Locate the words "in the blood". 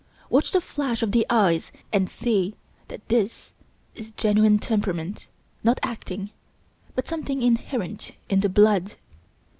8.27-8.95